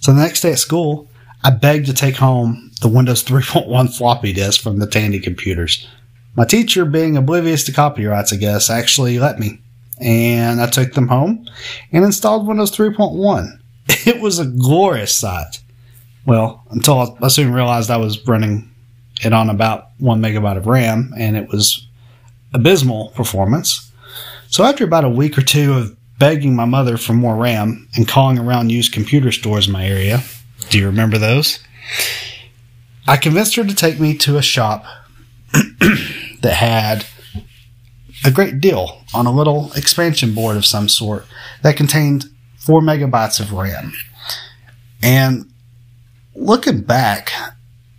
So 0.00 0.12
the 0.12 0.20
next 0.20 0.40
day 0.40 0.52
at 0.52 0.58
school, 0.58 1.08
I 1.44 1.50
begged 1.50 1.86
to 1.86 1.94
take 1.94 2.16
home 2.16 2.67
the 2.78 2.88
Windows 2.88 3.22
3.1 3.24 3.96
floppy 3.96 4.32
disk 4.32 4.60
from 4.60 4.78
the 4.78 4.86
Tandy 4.86 5.20
computers. 5.20 5.86
My 6.36 6.44
teacher, 6.44 6.84
being 6.84 7.16
oblivious 7.16 7.64
to 7.64 7.72
copyrights, 7.72 8.32
I 8.32 8.36
guess, 8.36 8.70
actually 8.70 9.18
let 9.18 9.38
me. 9.38 9.60
And 10.00 10.60
I 10.60 10.66
took 10.66 10.94
them 10.94 11.08
home 11.08 11.46
and 11.92 12.04
installed 12.04 12.46
Windows 12.46 12.74
3.1. 12.76 13.58
It 14.06 14.20
was 14.20 14.38
a 14.38 14.46
glorious 14.46 15.14
sight. 15.14 15.60
Well, 16.24 16.62
until 16.70 17.16
I 17.22 17.28
soon 17.28 17.52
realized 17.52 17.90
I 17.90 17.96
was 17.96 18.26
running 18.26 18.70
it 19.22 19.32
on 19.32 19.50
about 19.50 19.88
one 19.98 20.20
megabyte 20.20 20.56
of 20.56 20.66
RAM 20.66 21.12
and 21.16 21.36
it 21.36 21.48
was 21.48 21.86
abysmal 22.52 23.08
performance. 23.10 23.90
So 24.48 24.64
after 24.64 24.84
about 24.84 25.04
a 25.04 25.10
week 25.10 25.36
or 25.36 25.42
two 25.42 25.72
of 25.74 25.96
begging 26.18 26.54
my 26.54 26.64
mother 26.64 26.96
for 26.96 27.12
more 27.12 27.36
RAM 27.36 27.88
and 27.96 28.06
calling 28.06 28.38
around 28.38 28.70
used 28.70 28.92
computer 28.92 29.32
stores 29.32 29.66
in 29.66 29.72
my 29.72 29.86
area, 29.86 30.20
do 30.70 30.78
you 30.78 30.86
remember 30.86 31.18
those? 31.18 31.58
I 33.08 33.16
convinced 33.16 33.56
her 33.56 33.64
to 33.64 33.74
take 33.74 33.98
me 33.98 34.14
to 34.18 34.36
a 34.36 34.42
shop 34.42 34.84
that 36.42 36.52
had 36.52 37.06
a 38.22 38.30
great 38.30 38.60
deal 38.60 39.02
on 39.14 39.24
a 39.24 39.32
little 39.32 39.72
expansion 39.72 40.34
board 40.34 40.58
of 40.58 40.66
some 40.66 40.90
sort 40.90 41.24
that 41.62 41.74
contained 41.74 42.26
four 42.58 42.82
megabytes 42.82 43.40
of 43.40 43.54
RAM. 43.54 43.94
And 45.02 45.50
looking 46.34 46.82
back, 46.82 47.32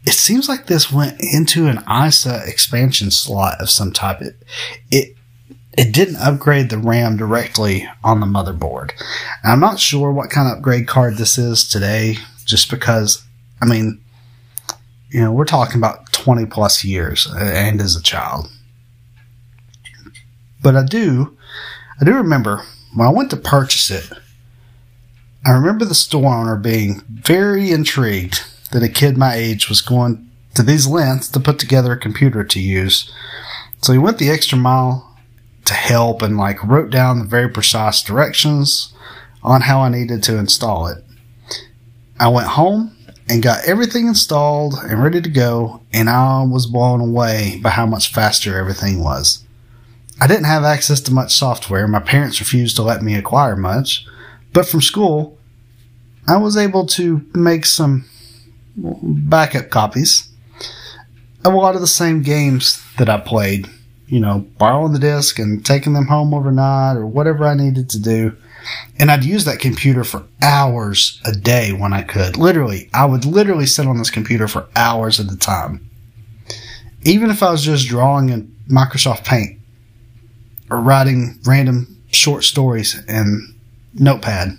it 0.05 0.13
seems 0.13 0.47
like 0.47 0.67
this 0.67 0.91
went 0.91 1.19
into 1.19 1.65
an 1.65 1.83
ISA 1.89 2.43
expansion 2.45 3.09
slot 3.09 3.59
of 3.59 3.71
some 3.71 3.91
type. 3.91 4.21
It, 4.21 4.35
it 4.91 5.15
it 5.75 5.91
didn't 5.91 6.17
upgrade 6.17 6.69
the 6.69 6.77
RAM 6.77 7.17
directly 7.17 7.87
on 8.03 8.19
the 8.19 8.25
motherboard. 8.27 8.91
I'm 9.43 9.59
not 9.59 9.79
sure 9.79 10.11
what 10.11 10.29
kind 10.29 10.51
of 10.51 10.57
upgrade 10.57 10.87
card 10.87 11.17
this 11.17 11.37
is 11.37 11.67
today 11.67 12.17
just 12.45 12.69
because, 12.69 13.23
I 13.61 13.65
mean, 13.65 14.01
you 15.09 15.21
know, 15.21 15.31
we're 15.31 15.45
talking 15.45 15.77
about 15.77 16.11
20 16.13 16.45
plus 16.45 16.83
years 16.83 17.27
uh, 17.33 17.39
and 17.39 17.81
as 17.81 17.95
a 17.95 18.01
child. 18.01 18.49
But 20.61 20.75
I 20.75 20.83
do, 20.83 21.37
I 21.99 22.05
do 22.05 22.13
remember 22.13 22.63
when 22.93 23.07
I 23.07 23.11
went 23.11 23.29
to 23.31 23.37
purchase 23.37 23.89
it, 23.89 24.11
I 25.45 25.51
remember 25.51 25.85
the 25.85 25.95
store 25.95 26.35
owner 26.35 26.57
being 26.57 27.01
very 27.09 27.71
intrigued 27.71 28.43
that 28.71 28.83
a 28.83 28.89
kid 28.89 29.17
my 29.17 29.33
age 29.35 29.69
was 29.69 29.81
going 29.81 30.29
to 30.55 30.63
these 30.63 30.87
lengths 30.87 31.29
to 31.29 31.39
put 31.39 31.59
together 31.59 31.93
a 31.93 31.99
computer 31.99 32.43
to 32.43 32.59
use. 32.59 33.11
So 33.81 33.93
he 33.93 33.99
went 33.99 34.17
the 34.17 34.29
extra 34.29 34.57
mile 34.57 35.17
to 35.65 35.73
help 35.73 36.21
and 36.21 36.37
like 36.37 36.63
wrote 36.63 36.89
down 36.89 37.19
the 37.19 37.25
very 37.25 37.49
precise 37.49 38.01
directions 38.01 38.93
on 39.41 39.61
how 39.61 39.81
I 39.81 39.89
needed 39.89 40.23
to 40.23 40.37
install 40.37 40.87
it. 40.87 41.03
I 42.19 42.27
went 42.27 42.47
home 42.47 42.95
and 43.29 43.43
got 43.43 43.63
everything 43.65 44.07
installed 44.07 44.73
and 44.83 45.03
ready 45.03 45.21
to 45.21 45.29
go, 45.29 45.81
and 45.93 46.09
I 46.09 46.43
was 46.43 46.65
blown 46.65 46.99
away 46.99 47.59
by 47.61 47.69
how 47.69 47.85
much 47.85 48.11
faster 48.11 48.57
everything 48.57 49.03
was. 49.03 49.45
I 50.19 50.27
didn't 50.27 50.45
have 50.45 50.63
access 50.63 50.99
to 51.01 51.13
much 51.13 51.33
software. 51.33 51.87
My 51.87 51.99
parents 51.99 52.39
refused 52.39 52.75
to 52.77 52.81
let 52.81 53.03
me 53.03 53.15
acquire 53.15 53.55
much, 53.55 54.05
but 54.51 54.67
from 54.67 54.81
school, 54.81 55.37
I 56.27 56.37
was 56.37 56.57
able 56.57 56.87
to 56.87 57.25
make 57.33 57.65
some 57.65 58.05
backup 58.75 59.69
copies 59.69 60.27
of 61.45 61.53
a 61.53 61.57
lot 61.57 61.75
of 61.75 61.81
the 61.81 61.87
same 61.87 62.21
games 62.21 62.83
that 62.97 63.09
I 63.09 63.19
played. 63.19 63.69
You 64.07 64.19
know, 64.19 64.39
borrowing 64.57 64.93
the 64.93 64.99
disc 64.99 65.37
and 65.37 65.63
taking 65.63 65.93
them 65.93 66.07
home 66.07 66.33
overnight 66.33 66.97
or 66.97 67.05
whatever 67.05 67.45
I 67.45 67.53
needed 67.53 67.89
to 67.91 67.99
do. 67.99 68.35
And 68.97 69.09
I'd 69.09 69.23
use 69.23 69.45
that 69.45 69.59
computer 69.59 70.03
for 70.03 70.25
hours 70.41 71.21
a 71.25 71.31
day 71.31 71.71
when 71.71 71.93
I 71.93 72.01
could. 72.01 72.37
Literally, 72.37 72.89
I 72.93 73.05
would 73.05 73.25
literally 73.25 73.65
sit 73.65 73.87
on 73.87 73.97
this 73.97 74.11
computer 74.11 74.47
for 74.47 74.67
hours 74.75 75.19
at 75.19 75.31
a 75.31 75.37
time. 75.37 75.89
Even 77.03 77.29
if 77.29 77.41
I 77.41 77.51
was 77.51 77.63
just 77.63 77.87
drawing 77.87 78.29
in 78.29 78.55
Microsoft 78.69 79.25
Paint 79.25 79.59
or 80.69 80.79
writing 80.79 81.39
random 81.45 81.97
short 82.11 82.43
stories 82.43 83.01
in 83.07 83.55
Notepad, 83.93 84.57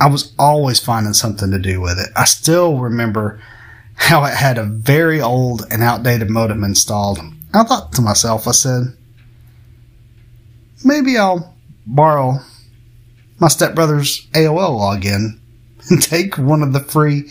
I 0.00 0.08
was 0.08 0.34
always 0.38 0.80
finding 0.80 1.12
something 1.12 1.50
to 1.50 1.58
do 1.58 1.80
with 1.80 1.98
it. 1.98 2.08
I 2.16 2.24
still 2.24 2.78
remember 2.78 3.40
how 3.94 4.24
it 4.24 4.34
had 4.34 4.56
a 4.56 4.64
very 4.64 5.20
old 5.20 5.66
and 5.70 5.82
outdated 5.82 6.30
modem 6.30 6.64
installed. 6.64 7.18
I 7.52 7.64
thought 7.64 7.92
to 7.94 8.02
myself, 8.02 8.48
I 8.48 8.52
said, 8.52 8.96
maybe 10.84 11.18
I'll 11.18 11.54
borrow 11.86 12.38
my 13.40 13.48
stepbrother's 13.48 14.26
AOL 14.28 14.78
login 14.78 15.38
and 15.90 16.02
take 16.02 16.38
one 16.38 16.62
of 16.62 16.72
the 16.72 16.80
free 16.80 17.22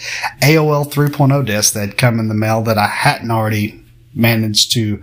AOL 0.41 0.91
3.0 0.91 1.45
discs 1.45 1.73
that 1.73 1.79
had 1.81 1.97
come 1.97 2.19
in 2.19 2.27
the 2.27 2.33
mail 2.33 2.61
that 2.63 2.77
I 2.77 2.87
hadn't 2.87 3.31
already 3.31 3.81
managed 4.13 4.73
to 4.73 5.01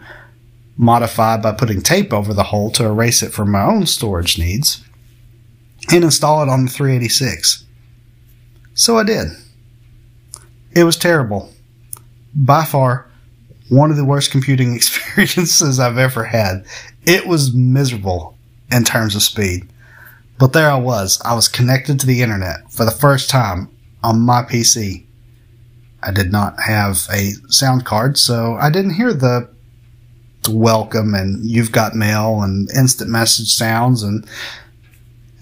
modify 0.77 1.39
by 1.39 1.53
putting 1.53 1.81
tape 1.81 2.13
over 2.13 2.35
the 2.35 2.43
hole 2.45 2.71
to 2.73 2.85
erase 2.85 3.23
it 3.23 3.33
for 3.33 3.47
my 3.47 3.63
own 3.63 3.87
storage 3.87 4.39
needs 4.39 4.85
and 5.91 6.05
install 6.05 6.43
it 6.43 6.49
on 6.49 6.67
the 6.67 6.71
386. 6.71 7.65
So 8.75 8.99
I 8.99 9.05
did. 9.05 9.29
It 10.73 10.85
was 10.85 10.97
terrible. 10.97 11.53
By 12.35 12.65
far, 12.65 13.09
one 13.69 13.91
of 13.91 13.97
the 13.97 14.05
worst 14.05 14.31
computing 14.31 14.75
experiences 14.77 15.81
I've 15.81 15.99
ever 15.99 16.25
had. 16.25 16.67
It 17.05 17.27
was 17.27 17.55
miserable 17.55 18.37
in 18.71 18.85
terms 18.85 19.15
of 19.15 19.23
speed. 19.23 19.69
But 20.39 20.53
there 20.53 20.71
I 20.71 20.77
was. 20.77 21.21
I 21.25 21.35
was 21.35 21.49
connected 21.49 21.99
to 22.01 22.07
the 22.07 22.23
internet 22.23 22.71
for 22.71 22.85
the 22.85 22.91
first 22.91 23.31
time 23.31 23.71
on 24.03 24.21
my 24.21 24.43
PC. 24.43 25.05
I 26.03 26.13
did 26.13 26.31
not 26.31 26.61
have 26.61 27.07
a 27.13 27.33
sound 27.49 27.85
card, 27.85 28.19
so 28.19 28.57
I 28.61 28.71
didn't 28.71 28.95
hear 28.95 29.13
the 29.13 29.49
welcome 30.49 31.15
and 31.15 31.45
you've 31.45 31.73
got 31.73 31.95
mail 31.95 32.43
and 32.43 32.71
instant 32.71 33.11
message 33.11 33.53
sounds. 33.53 34.03
And 34.03 34.27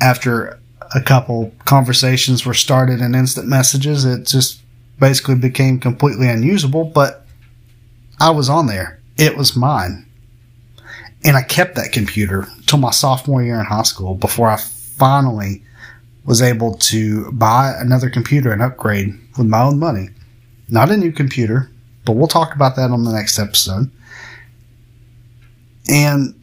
after 0.00 0.58
a 0.94 1.00
couple 1.00 1.52
conversations 1.64 2.46
were 2.46 2.54
started 2.54 3.00
in 3.00 3.14
instant 3.14 3.48
messages, 3.48 4.04
it 4.04 4.26
just 4.26 4.60
basically 4.98 5.34
became 5.34 5.80
completely 5.80 6.28
unusable. 6.28 6.84
But 6.84 7.26
I 8.20 8.30
was 8.30 8.48
on 8.48 8.66
there, 8.66 9.00
it 9.16 9.36
was 9.36 9.56
mine. 9.56 10.06
And 11.24 11.36
I 11.36 11.42
kept 11.42 11.74
that 11.76 11.92
computer 11.92 12.46
till 12.66 12.78
my 12.78 12.90
sophomore 12.90 13.42
year 13.42 13.58
in 13.58 13.66
high 13.66 13.82
school 13.82 14.14
before 14.14 14.50
I 14.50 14.56
finally 14.96 15.62
was 16.24 16.40
able 16.40 16.74
to 16.74 17.30
buy 17.32 17.74
another 17.78 18.08
computer 18.08 18.52
and 18.52 18.62
upgrade 18.62 19.18
with 19.36 19.46
my 19.46 19.62
own 19.62 19.78
money. 19.78 20.08
Not 20.68 20.90
a 20.90 20.96
new 20.96 21.12
computer, 21.12 21.70
but 22.04 22.12
we'll 22.12 22.28
talk 22.28 22.54
about 22.54 22.76
that 22.76 22.90
on 22.90 23.04
the 23.04 23.12
next 23.12 23.38
episode. 23.38 23.90
And 25.88 26.34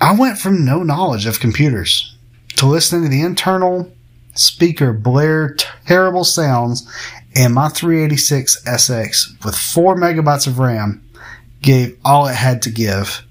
I 0.00 0.14
went 0.14 0.38
from 0.38 0.64
no 0.64 0.82
knowledge 0.82 1.26
of 1.26 1.40
computers 1.40 2.16
to 2.56 2.66
listening 2.66 3.04
to 3.04 3.08
the 3.08 3.22
internal 3.22 3.90
speaker 4.34 4.92
blare 4.92 5.56
terrible 5.86 6.24
sounds, 6.24 6.86
and 7.34 7.54
my 7.54 7.68
386SX 7.68 9.44
with 9.44 9.56
4 9.56 9.96
megabytes 9.96 10.46
of 10.46 10.58
RAM 10.58 11.02
gave 11.62 11.98
all 12.04 12.26
it 12.26 12.34
had 12.34 12.60
to 12.62 12.70
give 12.70 13.25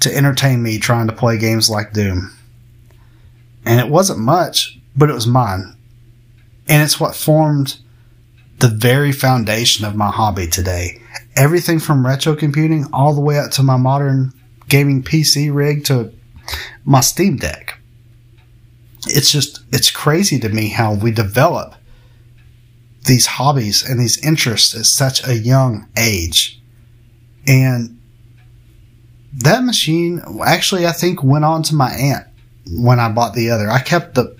to 0.00 0.14
entertain 0.14 0.62
me 0.62 0.78
trying 0.78 1.06
to 1.06 1.12
play 1.12 1.38
games 1.38 1.70
like 1.70 1.92
Doom. 1.92 2.36
And 3.64 3.78
it 3.78 3.88
wasn't 3.88 4.18
much, 4.18 4.78
but 4.96 5.10
it 5.10 5.14
was 5.14 5.26
mine. 5.26 5.76
And 6.68 6.82
it's 6.82 6.98
what 6.98 7.14
formed 7.14 7.78
the 8.58 8.68
very 8.68 9.12
foundation 9.12 9.84
of 9.84 9.96
my 9.96 10.10
hobby 10.10 10.46
today. 10.46 11.02
Everything 11.36 11.78
from 11.78 12.06
retro 12.06 12.34
computing 12.34 12.86
all 12.92 13.14
the 13.14 13.20
way 13.20 13.38
up 13.38 13.50
to 13.52 13.62
my 13.62 13.76
modern 13.76 14.32
gaming 14.68 15.02
PC 15.02 15.52
rig 15.54 15.84
to 15.84 16.12
my 16.84 17.00
Steam 17.00 17.36
Deck. 17.36 17.78
It's 19.06 19.32
just, 19.32 19.60
it's 19.72 19.90
crazy 19.90 20.38
to 20.40 20.48
me 20.48 20.68
how 20.68 20.94
we 20.94 21.10
develop 21.10 21.74
these 23.06 23.26
hobbies 23.26 23.82
and 23.82 23.98
these 23.98 24.22
interests 24.24 24.74
at 24.74 24.86
such 24.86 25.26
a 25.26 25.34
young 25.34 25.88
age. 25.96 26.60
And 27.46 27.99
that 29.34 29.64
machine 29.64 30.22
actually, 30.44 30.86
I 30.86 30.92
think, 30.92 31.22
went 31.22 31.44
on 31.44 31.62
to 31.64 31.74
my 31.74 31.92
aunt 31.92 32.26
when 32.70 33.00
I 33.00 33.10
bought 33.10 33.34
the 33.34 33.50
other. 33.50 33.70
I 33.70 33.80
kept 33.80 34.14
the, 34.14 34.36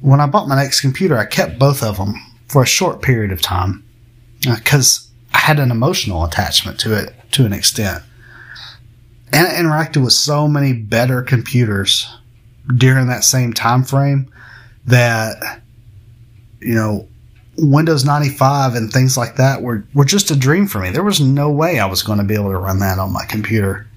when 0.00 0.20
I 0.20 0.26
bought 0.26 0.48
my 0.48 0.56
next 0.56 0.80
computer, 0.80 1.18
I 1.18 1.24
kept 1.24 1.58
both 1.58 1.82
of 1.82 1.96
them 1.96 2.14
for 2.48 2.62
a 2.62 2.66
short 2.66 3.02
period 3.02 3.32
of 3.32 3.42
time 3.42 3.84
because 4.40 5.10
uh, 5.32 5.36
I 5.36 5.38
had 5.38 5.58
an 5.58 5.70
emotional 5.70 6.24
attachment 6.24 6.78
to 6.80 6.94
it 6.94 7.14
to 7.32 7.46
an 7.46 7.52
extent. 7.52 8.02
And 9.32 9.46
I 9.46 9.52
interacted 9.52 10.02
with 10.02 10.14
so 10.14 10.48
many 10.48 10.72
better 10.72 11.22
computers 11.22 12.08
during 12.74 13.08
that 13.08 13.24
same 13.24 13.52
time 13.52 13.84
frame 13.84 14.32
that, 14.86 15.60
you 16.60 16.74
know, 16.74 17.06
Windows 17.58 18.04
95 18.04 18.74
and 18.74 18.92
things 18.92 19.16
like 19.16 19.36
that 19.36 19.62
were, 19.62 19.84
were 19.92 20.04
just 20.04 20.30
a 20.30 20.36
dream 20.36 20.66
for 20.66 20.78
me. 20.78 20.90
There 20.90 21.02
was 21.02 21.20
no 21.20 21.50
way 21.50 21.78
I 21.78 21.86
was 21.86 22.02
going 22.02 22.18
to 22.18 22.24
be 22.24 22.34
able 22.34 22.52
to 22.52 22.58
run 22.58 22.78
that 22.78 22.98
on 22.98 23.12
my 23.12 23.24
computer. 23.24 23.87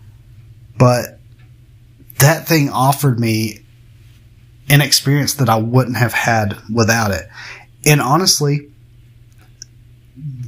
But 0.81 1.19
that 2.17 2.47
thing 2.47 2.71
offered 2.71 3.19
me 3.19 3.59
an 4.67 4.81
experience 4.81 5.35
that 5.35 5.47
I 5.47 5.57
wouldn't 5.57 5.97
have 5.97 6.11
had 6.11 6.57
without 6.73 7.11
it. 7.11 7.29
And 7.85 8.01
honestly, 8.01 8.67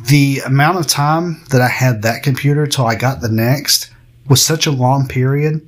the 0.07 0.39
amount 0.43 0.79
of 0.79 0.87
time 0.87 1.43
that 1.51 1.61
I 1.61 1.67
had 1.67 2.01
that 2.01 2.23
computer 2.23 2.65
till 2.65 2.87
I 2.87 2.95
got 2.95 3.21
the 3.21 3.29
next 3.29 3.91
was 4.27 4.43
such 4.43 4.65
a 4.65 4.71
long 4.71 5.07
period 5.07 5.61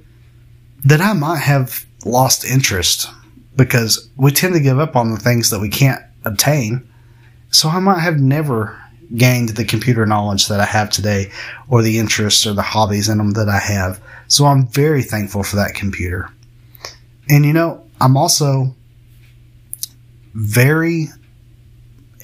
that 0.83 0.99
I 0.99 1.13
might 1.13 1.41
have 1.41 1.85
lost 2.03 2.43
interest 2.43 3.07
because 3.55 4.09
we 4.17 4.31
tend 4.31 4.55
to 4.55 4.59
give 4.59 4.79
up 4.79 4.95
on 4.95 5.11
the 5.11 5.19
things 5.19 5.51
that 5.51 5.59
we 5.59 5.69
can't 5.69 6.01
obtain. 6.23 6.89
So 7.51 7.69
I 7.69 7.79
might 7.79 7.99
have 7.99 8.19
never 8.19 8.81
gained 9.15 9.49
the 9.49 9.65
computer 9.65 10.05
knowledge 10.05 10.47
that 10.47 10.59
I 10.59 10.65
have 10.65 10.89
today 10.89 11.31
or 11.67 11.81
the 11.81 11.99
interests 11.99 12.45
or 12.45 12.53
the 12.53 12.61
hobbies 12.61 13.09
in 13.09 13.17
them 13.17 13.31
that 13.31 13.49
I 13.49 13.59
have. 13.59 14.01
So 14.27 14.45
I'm 14.45 14.67
very 14.67 15.03
thankful 15.03 15.43
for 15.43 15.57
that 15.57 15.75
computer. 15.75 16.29
And 17.29 17.45
you 17.45 17.53
know, 17.53 17.83
I'm 17.99 18.17
also 18.17 18.75
very 20.33 21.07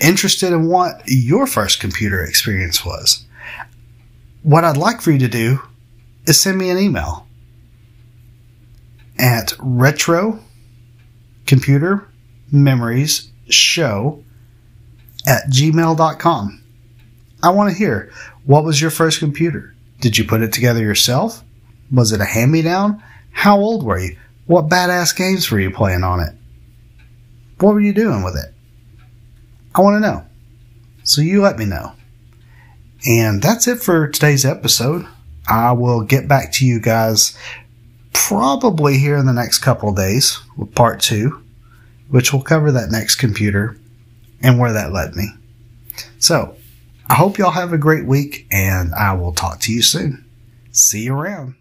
interested 0.02 0.52
in 0.52 0.68
what 0.68 1.02
your 1.06 1.48
first 1.48 1.80
computer 1.80 2.24
experience 2.24 2.86
was. 2.86 3.26
What 4.44 4.64
I'd 4.64 4.78
like 4.78 5.02
for 5.02 5.12
you 5.12 5.20
to 5.20 5.28
do 5.28 5.60
is 6.26 6.40
send 6.40 6.58
me 6.58 6.70
an 6.70 6.78
email 6.78 7.28
at 9.18 9.54
retro 9.60 10.40
computer 11.46 12.08
memories 12.52 13.30
show 13.50 14.24
at 15.28 15.44
gmail.com. 15.50 16.61
I 17.44 17.50
want 17.50 17.72
to 17.72 17.78
hear 17.78 18.12
what 18.46 18.64
was 18.64 18.82
your 18.82 18.92
first 18.92 19.20
computer? 19.20 19.76
Did 20.00 20.18
you 20.18 20.26
put 20.26 20.42
it 20.42 20.54
together 20.54 20.82
yourself? 20.82 21.44
Was 21.92 22.12
it 22.12 22.22
a 22.22 22.26
hand 22.26 22.52
me 22.52 22.62
down? 22.62 23.04
How 23.32 23.58
old 23.58 23.84
were 23.84 24.00
you? 24.00 24.18
What 24.46 24.70
badass 24.70 25.16
games 25.16 25.50
were 25.50 25.60
you 25.60 25.72
playing 25.72 26.04
on 26.04 26.20
it? 26.20 26.34
What 27.60 27.74
were 27.74 27.82
you 27.82 27.94
doing 27.94 28.24
with 28.24 28.36
it? 28.36 28.54
I 29.76 29.82
want 29.82 29.96
to 29.96 30.08
know. 30.08 30.26
So 31.04 31.22
you 31.22 31.42
let 31.42 31.58
me 31.58 31.66
know. 31.66 31.94
And 33.08 33.42
that's 33.42 33.68
it 33.68 33.82
for 33.82 34.08
today's 34.08 34.46
episode. 34.46 35.08
I 35.48 35.72
will 35.72 36.02
get 36.02 36.28
back 36.28 36.52
to 36.54 36.66
you 36.66 36.80
guys 36.80 37.38
probably 38.14 38.98
here 38.98 39.18
in 39.18 39.26
the 39.26 39.34
next 39.34 39.60
couple 39.60 39.90
of 39.90 39.96
days 39.96 40.40
with 40.58 40.76
part 40.76 41.00
two, 41.00 41.44
which 42.10 42.32
will 42.32 42.42
cover 42.42 42.72
that 42.72 42.92
next 42.92 43.16
computer 43.16 43.78
and 44.42 44.60
where 44.60 44.74
that 44.74 44.92
led 44.92 45.16
me. 45.16 45.30
So 46.20 46.56
I 47.12 47.16
hope 47.16 47.38
y'all 47.38 47.52
have 47.52 47.74
a 47.74 47.78
great 47.78 48.06
week 48.06 48.48
and 48.52 48.96
I 48.96 49.16
will 49.16 49.34
talk 49.34 49.60
to 49.62 49.74
you 49.74 49.82
soon. 49.82 50.24
See 50.72 51.04
you 51.04 51.14
around. 51.14 51.56